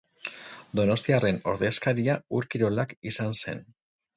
[0.79, 3.63] Donostiarren ordezkaria Ur-Kirolak izan zen.